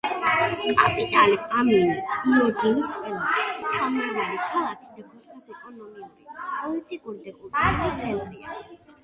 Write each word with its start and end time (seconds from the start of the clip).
კაპიტალი 0.77 1.35
ამანი 1.57 1.75
იორდანიის 2.31 2.95
ყველაზე 3.01 3.67
ხალხმრავალი 3.75 4.41
ქალაქი 4.55 4.95
და 4.95 5.07
ქვეყნის 5.11 5.47
ეკონომიკური, 5.53 6.35
პოლიტიკური 6.57 7.25
და 7.29 7.37
კულტურული 7.39 7.95
ცენტრია. 8.07 8.59